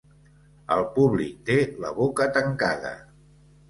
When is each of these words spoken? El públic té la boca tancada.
El 0.77 0.81
públic 0.95 1.37
té 1.51 1.59
la 1.87 1.95
boca 2.03 2.31
tancada. 2.41 2.99